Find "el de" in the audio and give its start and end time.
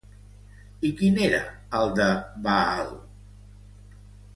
1.83-2.09